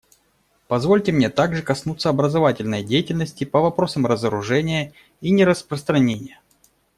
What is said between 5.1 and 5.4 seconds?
и